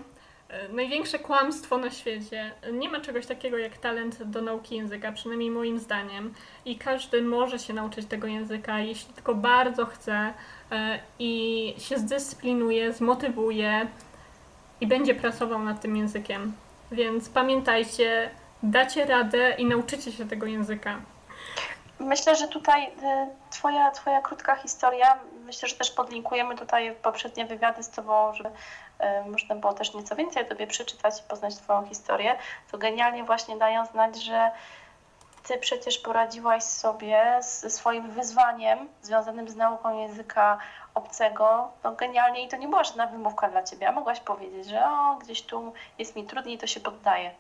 największe 0.70 1.20
kłamstwo 1.20 1.78
na 1.78 1.92
świecie. 1.92 2.52
Nie 2.74 2.90
ma 2.90 3.00
czegoś 3.00 3.26
takiego 3.26 3.58
jak 3.58 3.78
talent 3.78 4.24
do 4.24 4.42
nauki 4.42 4.76
języka, 4.76 5.12
przynajmniej 5.12 5.52
moim 5.52 5.80
zdaniem. 5.80 6.34
I 6.66 6.78
każdy 6.78 7.22
może 7.22 7.60
się 7.60 7.74
nauczyć 7.74 8.06
tego 8.06 8.28
języka, 8.28 8.80
jeśli 8.80 9.14
tylko 9.14 9.36
bardzo 9.36 9.86
chce 9.86 10.34
e, 10.72 11.00
i 11.20 11.74
się 11.78 11.98
zdyscyplinuje, 11.98 12.94
zmotywuje 12.94 13.88
i 14.82 14.88
będzie 14.88 15.16
pracował 15.16 15.64
nad 15.64 15.82
tym 15.82 15.98
językiem. 15.98 16.54
Więc 16.92 17.30
pamiętajcie, 17.30 18.30
dacie 18.64 19.06
radę 19.06 19.56
i 19.58 19.66
nauczycie 19.66 20.12
się 20.12 20.28
tego 20.28 20.46
języka. 20.46 21.02
Myślę, 22.00 22.36
że 22.36 22.48
tutaj 22.48 22.84
e, 23.04 23.28
twoja, 23.50 23.92
twoja 23.92 24.22
krótka 24.22 24.56
historia, 24.56 25.20
myślę, 25.46 25.70
że 25.70 25.76
też 25.76 25.92
podlinkujemy 25.92 26.56
tutaj 26.56 26.96
poprzednie 27.02 27.46
wywiady 27.46 27.84
z 27.84 27.90
Tobą, 27.90 28.34
żeby 28.34 28.50
e, 28.50 28.54
można 29.32 29.56
było 29.56 29.74
też 29.74 29.94
nieco 29.94 30.16
więcej 30.16 30.44
o 30.44 30.50
Tobie 30.50 30.68
przeczytać 30.68 31.20
i 31.20 31.24
poznać 31.24 31.56
Twoją 31.56 31.86
historię, 31.86 32.36
to 32.72 32.78
genialnie 32.78 33.24
właśnie 33.24 33.58
dają 33.58 33.86
znać, 33.86 34.24
że 34.24 34.52
Ty 35.48 35.58
przecież 35.58 35.98
poradziłaś 35.98 36.64
sobie 36.64 37.40
ze 37.42 37.70
swoim 37.70 38.12
wyzwaniem 38.12 38.90
związanym 39.02 39.50
z 39.50 39.56
nauką 39.56 40.00
języka 40.00 40.58
obcego, 40.94 41.72
no 41.84 41.92
genialnie 41.92 42.44
i 42.44 42.48
to 42.48 42.58
nie 42.58 42.68
była 42.68 42.84
żadna 42.84 43.08
wymówka 43.08 43.50
dla 43.50 43.64
Ciebie, 43.64 43.90
a 43.90 43.92
mogłaś 43.92 44.20
powiedzieć, 44.20 44.68
że 44.68 44.86
o, 44.86 45.16
gdzieś 45.16 45.42
tu 45.42 45.74
jest 46.00 46.16
mi 46.16 46.24
trudniej, 46.24 46.58
to 46.58 46.68
się 46.68 46.80
poddaje. 46.80 47.32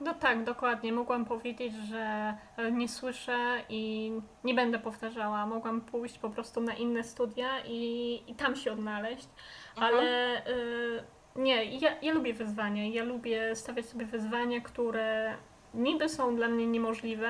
No 0.00 0.14
tak, 0.14 0.44
dokładnie. 0.44 0.92
Mogłam 0.92 1.24
powiedzieć, 1.24 1.74
że 1.74 2.34
e, 2.56 2.72
nie 2.72 2.88
słyszę 2.88 3.62
i 3.68 4.12
nie 4.44 4.54
będę 4.54 4.78
powtarzała. 4.78 5.46
Mogłam 5.46 5.80
pójść 5.80 6.18
po 6.18 6.30
prostu 6.30 6.60
na 6.60 6.74
inne 6.74 7.04
studia 7.04 7.48
i, 7.66 8.22
i 8.26 8.34
tam 8.34 8.56
się 8.56 8.72
odnaleźć, 8.72 9.28
mhm. 9.76 9.94
ale 9.94 10.36
y, 10.48 11.02
nie, 11.36 11.64
ja, 11.64 11.90
ja 12.02 12.12
lubię 12.12 12.34
wyzwania. 12.34 12.88
Ja 12.88 13.04
lubię 13.04 13.56
stawiać 13.56 13.86
sobie 13.86 14.06
wyzwania, 14.06 14.60
które 14.60 15.34
niby 15.74 16.08
są 16.08 16.36
dla 16.36 16.48
mnie 16.48 16.66
niemożliwe, 16.66 17.28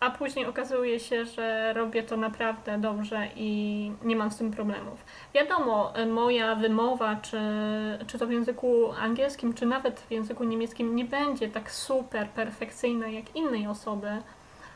a 0.00 0.10
później 0.10 0.46
okazuje 0.46 1.00
się, 1.00 1.24
że 1.24 1.72
robię 1.72 2.02
to 2.02 2.16
naprawdę 2.16 2.78
dobrze 2.78 3.28
i 3.36 3.92
nie 4.02 4.16
mam 4.16 4.30
z 4.30 4.36
tym 4.36 4.50
problemów. 4.50 5.04
Wiadomo, 5.34 5.92
moja 6.08 6.54
wymowa, 6.54 7.16
czy, 7.16 7.40
czy 8.06 8.18
to 8.18 8.26
w 8.26 8.32
języku 8.32 8.92
angielskim, 8.92 9.54
czy 9.54 9.66
nawet 9.66 10.00
w 10.00 10.10
języku 10.10 10.44
niemieckim, 10.44 10.96
nie 10.96 11.04
będzie 11.04 11.48
tak 11.48 11.70
super 11.70 12.28
perfekcyjna 12.28 13.08
jak 13.08 13.36
innej 13.36 13.66
osoby, 13.66 14.08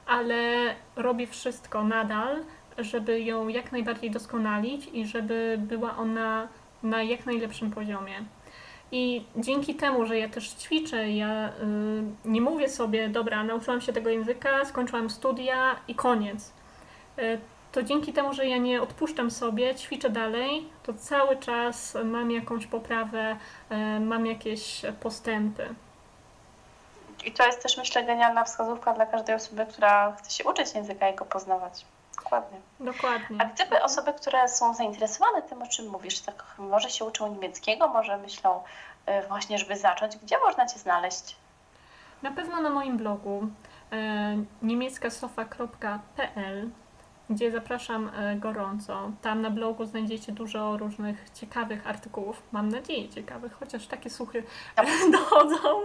ale 0.07 0.75
robię 0.97 1.27
wszystko 1.27 1.85
nadal, 1.85 2.37
żeby 2.79 3.21
ją 3.21 3.49
jak 3.49 3.73
najbardziej 3.73 4.11
doskonalić 4.11 4.89
i 4.93 5.07
żeby 5.07 5.57
była 5.59 5.97
ona 5.97 6.49
na 6.83 7.03
jak 7.03 7.27
najlepszym 7.27 7.71
poziomie. 7.71 8.25
I 8.93 9.25
dzięki 9.37 9.75
temu, 9.75 10.07
że 10.07 10.19
ja 10.19 10.29
też 10.29 10.49
ćwiczę, 10.49 11.11
ja 11.11 11.49
y, 11.49 11.53
nie 12.29 12.41
mówię 12.41 12.69
sobie, 12.69 13.09
dobra, 13.09 13.45
nauczyłam 13.45 13.81
się 13.81 13.93
tego 13.93 14.11
języka, 14.11 14.65
skończyłam 14.65 15.11
studia 15.11 15.77
i 15.89 15.95
koniec. 15.95 16.53
Y, 17.19 17.39
to 17.73 17.83
dzięki 17.83 18.13
temu, 18.13 18.35
że 18.35 18.47
ja 18.47 18.57
nie 18.57 18.83
odpuszczam 18.83 19.31
sobie, 19.31 19.75
ćwiczę 19.75 20.11
dalej, 20.11 20.69
to 20.83 20.95
cały 20.95 21.37
czas 21.37 21.97
mam 22.05 22.31
jakąś 22.31 22.67
poprawę, 22.67 23.37
y, 23.97 24.01
mam 24.01 24.27
jakieś 24.27 24.83
postępy. 25.01 25.75
I 27.25 27.33
to 27.33 27.47
jest 27.47 27.63
też, 27.63 27.77
myślę, 27.77 28.05
genialna 28.05 28.45
wskazówka 28.45 28.93
dla 28.93 29.07
każdej 29.07 29.35
osoby, 29.35 29.67
która 29.67 30.13
chce 30.13 30.31
się 30.31 30.45
uczyć 30.45 30.75
języka 30.75 31.09
i 31.09 31.15
go 31.15 31.25
poznawać. 31.25 31.85
Dokładnie. 32.25 32.61
Dokładnie. 32.81 33.37
A 33.41 33.45
gdyby 33.45 33.83
osoby, 33.83 34.13
które 34.13 34.49
są 34.49 34.75
zainteresowane 34.75 35.43
tym, 35.43 35.63
o 35.63 35.67
czym 35.67 35.89
mówisz, 35.89 36.21
tak 36.21 36.45
może 36.59 36.91
się 36.91 37.05
uczą 37.05 37.35
niemieckiego, 37.35 37.89
może 37.89 38.19
myślą 38.19 38.63
y, 39.09 39.29
właśnie, 39.29 39.59
żeby 39.59 39.77
zacząć, 39.77 40.17
gdzie 40.17 40.39
można 40.39 40.67
Cię 40.67 40.79
znaleźć? 40.79 41.37
Na 42.23 42.31
pewno 42.31 42.61
na 42.61 42.71
moim 42.71 42.97
blogu 42.97 43.47
e, 43.93 44.37
niemieckasofa.pl 44.63 46.71
gdzie 47.31 47.51
zapraszam 47.51 48.11
e, 48.17 48.37
gorąco. 48.37 49.11
Tam 49.23 49.43
na 49.43 49.51
blogu 49.51 49.85
znajdziecie 49.85 50.33
dużo 50.33 50.77
różnych 50.77 51.31
ciekawych 51.31 51.87
artykułów, 51.87 52.43
mam 52.53 52.69
nadzieję 52.69 53.09
ciekawych, 53.09 53.53
chociaż 53.53 53.87
takie 53.87 54.11
słuchy 54.11 54.43
dochodzą 55.13 55.81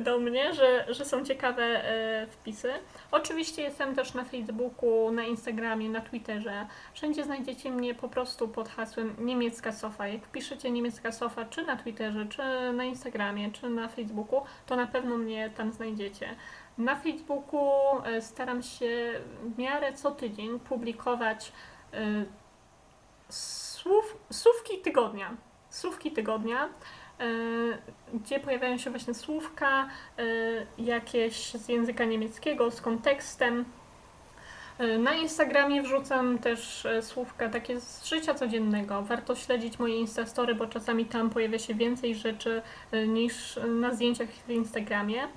do 0.00 0.18
mnie, 0.18 0.54
że, 0.54 0.86
że 0.88 1.04
są 1.04 1.24
ciekawe 1.24 1.62
e, 1.62 2.26
wpisy. 2.26 2.72
Oczywiście 3.10 3.62
jestem 3.62 3.94
też 3.94 4.14
na 4.14 4.24
Facebooku, 4.24 5.12
na 5.12 5.24
Instagramie, 5.24 5.88
na 5.88 6.00
Twitterze. 6.00 6.66
Wszędzie 6.92 7.24
znajdziecie 7.24 7.70
mnie 7.70 7.94
po 7.94 8.08
prostu 8.08 8.48
pod 8.48 8.68
hasłem 8.68 9.16
niemiecka 9.18 9.72
sofa. 9.72 10.08
Jak 10.08 10.22
piszecie 10.22 10.70
niemiecka 10.70 11.12
sofa 11.12 11.44
czy 11.44 11.62
na 11.62 11.76
Twitterze, 11.76 12.26
czy 12.26 12.42
na 12.72 12.84
Instagramie, 12.84 13.50
czy 13.52 13.70
na 13.70 13.88
Facebooku, 13.88 14.42
to 14.66 14.76
na 14.76 14.86
pewno 14.86 15.16
mnie 15.16 15.50
tam 15.50 15.72
znajdziecie. 15.72 16.36
Na 16.78 16.96
Facebooku 16.96 17.70
e, 18.04 18.22
staram 18.22 18.62
się 18.62 19.20
w 19.42 19.58
miarę 19.58 19.92
co 19.92 20.10
tydzień 20.10 20.60
publikować 20.60 21.52
e, 21.92 22.24
słów, 23.28 24.16
słówki 24.30 24.78
tygodnia. 24.78 25.36
Słówki 25.70 26.12
tygodnia, 26.12 26.68
gdzie 28.14 28.40
pojawiają 28.40 28.78
się 28.78 28.90
właśnie 28.90 29.14
słówka 29.14 29.88
jakieś 30.78 31.54
z 31.54 31.68
języka 31.68 32.04
niemieckiego, 32.04 32.70
z 32.70 32.80
kontekstem. 32.80 33.64
Na 34.98 35.14
Instagramie 35.14 35.82
wrzucam 35.82 36.38
też 36.38 36.86
słówka 37.00 37.48
takie 37.48 37.80
z 37.80 38.04
życia 38.04 38.34
codziennego. 38.34 39.02
Warto 39.02 39.34
śledzić 39.34 39.78
moje 39.78 39.96
Instastory, 39.96 40.54
bo 40.54 40.66
czasami 40.66 41.06
tam 41.06 41.30
pojawia 41.30 41.58
się 41.58 41.74
więcej 41.74 42.14
rzeczy 42.14 42.62
niż 43.06 43.58
na 43.66 43.94
zdjęciach 43.94 44.28
w 44.28 44.50
Instagramie. 44.50 45.28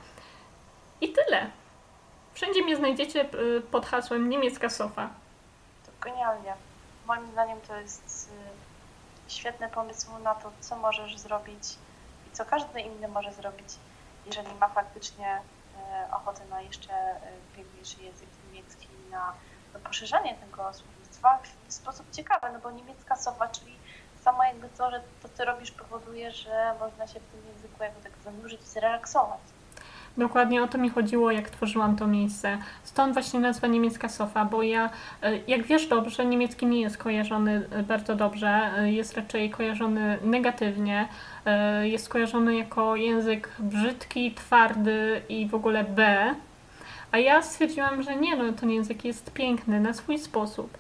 I 1.02 1.10
tyle. 1.10 1.50
Wszędzie 2.34 2.64
mnie 2.64 2.76
znajdziecie 2.76 3.30
pod 3.72 3.86
hasłem 3.86 4.30
niemiecka 4.30 4.70
sofa. 4.70 5.10
To 5.86 5.92
genialnie. 6.10 6.54
Moim 7.08 7.28
zdaniem 7.32 7.58
to 7.68 7.80
jest 7.80 8.32
świetne 9.30 9.70
pomysły 9.70 10.20
na 10.20 10.36
to, 10.36 10.52
co 10.60 10.76
możesz 10.76 11.18
zrobić 11.18 11.78
i 12.28 12.32
co 12.36 12.46
każdy 12.46 12.82
inny 12.82 13.08
może 13.08 13.34
zrobić, 13.34 13.68
jeżeli 14.26 14.54
ma 14.54 14.68
faktycznie 14.68 15.42
e, 15.78 16.08
ochotę 16.12 16.46
na 16.46 16.62
jeszcze 16.62 16.94
e, 16.94 17.20
piękniejszy 17.56 18.04
język 18.04 18.30
niemiecki, 18.48 18.88
na, 19.12 19.34
poszerzanie 19.84 20.36
tego 20.36 20.74
słownictwa 20.74 21.40
w 21.68 21.74
sposób 21.74 22.12
ciekawy, 22.12 22.48
no 22.54 22.60
bo 22.60 22.72
niemiecka 22.72 23.16
sowa, 23.16 23.48
czyli 23.48 23.80
samo 24.24 24.44
jakby 24.44 24.70
to, 24.70 24.92
że 24.92 25.04
to 25.22 25.30
ty 25.30 25.46
robisz 25.46 25.72
powoduje, 25.72 26.32
że 26.32 26.76
można 26.80 27.08
się 27.08 27.20
w 27.20 27.32
tym 27.32 27.48
języku 27.48 27.84
jakby 27.84 28.02
tak 28.02 28.18
zanurzyć, 28.24 28.62
zrelaksować. 28.64 29.59
Dokładnie 30.20 30.64
o 30.64 30.68
to 30.68 30.78
mi 30.78 30.90
chodziło, 30.90 31.32
jak 31.32 31.50
tworzyłam 31.50 31.96
to 31.96 32.08
miejsce. 32.08 32.58
Stąd 32.84 33.14
właśnie 33.14 33.40
nazwa 33.40 33.68
niemiecka 33.68 34.10
sofa, 34.10 34.46
bo 34.46 34.64
ja, 34.64 34.90
e, 35.22 35.40
jak 35.48 35.64
wiesz 35.64 35.88
dobrze, 35.88 36.26
niemiecki 36.26 36.66
nie 36.66 36.82
jest 36.82 36.98
kojarzony 36.98 37.68
e, 37.72 37.84
bardzo 37.84 38.16
dobrze, 38.16 38.72
e, 38.78 38.92
jest 38.92 39.18
raczej 39.18 39.50
kojarzony 39.50 40.18
negatywnie, 40.24 41.08
jest 41.82 42.10
kojarzony 42.10 42.58
jako 42.58 42.96
język 42.96 43.50
brzydki, 43.60 44.32
twardy 44.32 45.22
i 45.30 45.48
w 45.48 45.56
ogóle 45.56 45.84
B. 45.84 46.36
A 47.12 47.18
ja 47.18 47.42
stwierdziłam, 47.42 48.04
że 48.04 48.16
nie, 48.16 48.36
no 48.36 48.54
ten 48.54 48.70
język 48.70 49.06
jest 49.06 49.34
piękny 49.34 49.80
na 49.80 49.94
swój 49.94 50.20
sposób. 50.20 50.78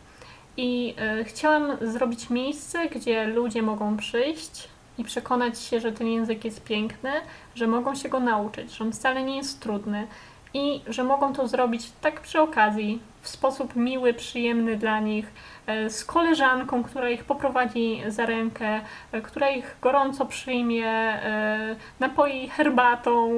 I 0.57 0.95
chciałam 1.23 1.71
zrobić 1.81 2.29
miejsce, 2.29 2.89
gdzie 2.89 3.27
ludzie 3.27 3.61
mogą 3.61 3.97
przyjść, 3.97 4.69
i 4.99 5.03
przekonać 5.03 5.59
się, 5.59 5.79
że 5.79 5.91
ten 5.91 6.07
język 6.07 6.45
jest 6.45 6.63
piękny, 6.63 7.11
że 7.55 7.67
mogą 7.67 7.95
się 7.95 8.09
go 8.09 8.19
nauczyć, 8.19 8.71
że 8.71 8.83
on 8.83 8.91
wcale 8.91 9.23
nie 9.23 9.37
jest 9.37 9.59
trudny 9.59 10.07
i 10.53 10.81
że 10.87 11.03
mogą 11.03 11.33
to 11.33 11.47
zrobić 11.47 11.91
tak 12.01 12.21
przy 12.21 12.41
okazji, 12.41 12.99
w 13.21 13.29
sposób 13.29 13.75
miły, 13.75 14.13
przyjemny 14.13 14.77
dla 14.77 14.99
nich, 14.99 15.33
e, 15.67 15.89
z 15.89 16.05
koleżanką, 16.05 16.83
która 16.83 17.09
ich 17.09 17.23
poprowadzi 17.23 18.01
za 18.07 18.25
rękę, 18.25 18.81
e, 19.11 19.21
która 19.21 19.49
ich 19.49 19.75
gorąco 19.81 20.25
przyjmie, 20.25 20.87
e, 20.87 21.75
napoi 21.99 22.47
herbatą, 22.47 23.31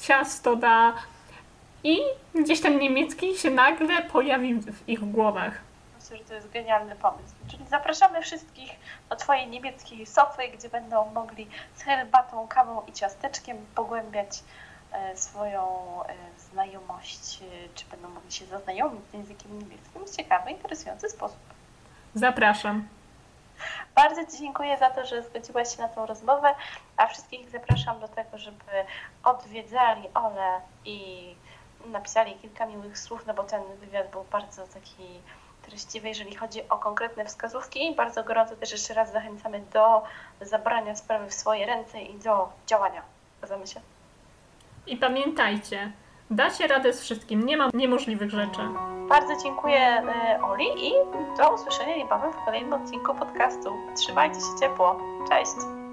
ciasto 0.00 0.56
da 0.56 0.94
i 1.84 1.98
gdzieś 2.34 2.60
ten 2.60 2.78
niemiecki 2.78 3.36
się 3.36 3.50
nagle 3.50 4.02
pojawi 4.02 4.54
w 4.54 4.88
ich 4.88 5.00
głowach. 5.00 5.67
Myślę, 6.10 6.24
że 6.24 6.28
to 6.28 6.34
jest 6.34 6.50
genialny 6.50 6.96
pomysł. 6.96 7.34
Czyli 7.50 7.66
zapraszamy 7.66 8.22
wszystkich 8.22 8.70
do 9.10 9.16
Twojej 9.16 9.48
niemieckiej 9.48 10.06
sofy, 10.06 10.48
gdzie 10.48 10.68
będą 10.68 11.10
mogli 11.10 11.48
z 11.76 11.82
herbatą, 11.82 12.48
kawą 12.48 12.82
i 12.86 12.92
ciasteczkiem 12.92 13.66
pogłębiać 13.74 14.42
e, 14.92 15.16
swoją 15.16 15.86
e, 16.04 16.14
znajomość, 16.38 17.42
e, 17.42 17.74
czy 17.74 17.84
będą 17.86 18.08
mogli 18.08 18.32
się 18.32 18.46
zaznajomić 18.46 19.00
z 19.10 19.14
językiem 19.14 19.58
niemieckim 19.58 20.04
w 20.04 20.16
ciekawy, 20.16 20.50
interesujący 20.50 21.08
sposób. 21.08 21.38
Zapraszam. 22.14 22.88
Bardzo 23.94 24.26
Ci 24.26 24.38
dziękuję 24.38 24.78
za 24.78 24.90
to, 24.90 25.06
że 25.06 25.22
zgodziłaś 25.22 25.76
się 25.76 25.82
na 25.82 25.88
tą 25.88 26.06
rozmowę, 26.06 26.54
a 26.96 27.06
wszystkich 27.06 27.50
zapraszam 27.50 28.00
do 28.00 28.08
tego, 28.08 28.38
żeby 28.38 28.84
odwiedzali 29.24 30.08
Ole 30.14 30.60
i 30.84 31.34
napisali 31.86 32.34
kilka 32.34 32.66
miłych 32.66 32.98
słów, 32.98 33.26
no 33.26 33.34
bo 33.34 33.44
ten 33.44 33.62
wywiad 33.80 34.10
był 34.10 34.24
bardzo 34.24 34.66
taki 34.66 35.20
treściwe, 35.68 36.08
jeżeli 36.08 36.34
chodzi 36.34 36.68
o 36.68 36.78
konkretne 36.78 37.24
wskazówki. 37.24 37.94
Bardzo 37.96 38.24
gorąco 38.24 38.56
też 38.56 38.72
jeszcze 38.72 38.94
raz 38.94 39.12
zachęcamy 39.12 39.62
do 39.72 40.02
zabrania 40.40 40.96
sprawy 40.96 41.30
w 41.30 41.34
swoje 41.34 41.66
ręce 41.66 42.02
i 42.02 42.18
do 42.18 42.48
działania. 42.66 43.02
Zgadzamy 43.38 43.66
się? 43.66 43.80
I 44.86 44.96
pamiętajcie, 44.96 45.92
dacie 46.30 46.66
radę 46.66 46.92
z 46.92 47.00
wszystkim, 47.00 47.46
nie 47.46 47.56
ma 47.56 47.70
niemożliwych 47.74 48.30
rzeczy. 48.30 48.60
Bardzo 49.08 49.42
dziękuję 49.42 49.78
e, 49.78 50.40
Oli 50.42 50.86
i 50.88 50.92
do 51.38 51.54
usłyszenia 51.54 51.96
niebawem 51.96 52.32
w 52.32 52.44
kolejnym 52.44 52.72
odcinku 52.72 53.14
podcastu. 53.14 53.76
Trzymajcie 53.96 54.40
się 54.40 54.60
ciepło. 54.60 55.00
Cześć! 55.28 55.87